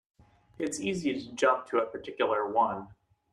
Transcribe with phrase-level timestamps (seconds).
[0.57, 2.87] It's easy to jump to a particular one.